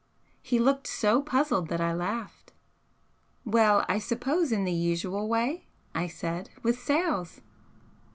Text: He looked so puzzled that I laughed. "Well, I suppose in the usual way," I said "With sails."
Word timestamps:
He 0.41 0.57
looked 0.57 0.87
so 0.87 1.21
puzzled 1.21 1.67
that 1.67 1.79
I 1.79 1.93
laughed. 1.93 2.53
"Well, 3.45 3.85
I 3.87 3.99
suppose 3.99 4.51
in 4.51 4.63
the 4.63 4.71
usual 4.73 5.27
way," 5.29 5.67
I 5.93 6.07
said 6.07 6.49
"With 6.63 6.79
sails." 6.81 7.41